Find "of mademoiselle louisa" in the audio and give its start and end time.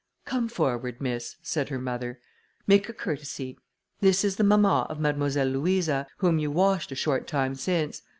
4.89-6.07